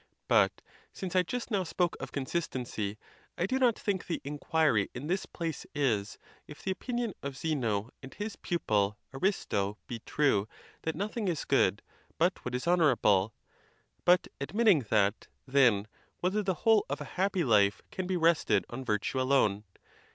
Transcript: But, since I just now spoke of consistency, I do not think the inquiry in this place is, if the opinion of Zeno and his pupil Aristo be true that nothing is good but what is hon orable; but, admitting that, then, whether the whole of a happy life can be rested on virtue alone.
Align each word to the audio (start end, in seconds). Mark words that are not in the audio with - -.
But, 0.27 0.63
since 0.91 1.15
I 1.15 1.21
just 1.21 1.51
now 1.51 1.63
spoke 1.63 1.95
of 1.99 2.11
consistency, 2.11 2.97
I 3.37 3.45
do 3.45 3.59
not 3.59 3.77
think 3.77 4.07
the 4.07 4.19
inquiry 4.23 4.89
in 4.95 5.05
this 5.05 5.27
place 5.27 5.63
is, 5.75 6.17
if 6.47 6.63
the 6.63 6.71
opinion 6.71 7.13
of 7.21 7.37
Zeno 7.37 7.91
and 8.01 8.11
his 8.11 8.35
pupil 8.35 8.97
Aristo 9.13 9.77
be 9.85 9.99
true 10.03 10.47
that 10.81 10.95
nothing 10.95 11.27
is 11.27 11.45
good 11.45 11.83
but 12.17 12.43
what 12.43 12.55
is 12.55 12.65
hon 12.65 12.79
orable; 12.79 13.33
but, 14.03 14.27
admitting 14.39 14.79
that, 14.89 15.27
then, 15.47 15.87
whether 16.19 16.41
the 16.41 16.55
whole 16.65 16.83
of 16.89 16.99
a 16.99 17.05
happy 17.13 17.43
life 17.43 17.83
can 17.91 18.07
be 18.07 18.17
rested 18.17 18.65
on 18.71 18.83
virtue 18.83 19.21
alone. 19.21 19.65